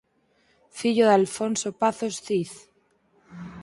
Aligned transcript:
Fillo 0.77 1.05
de 1.07 1.15
Alfonso 1.21 1.67
Pazos 1.81 2.15
Cid. 2.25 2.51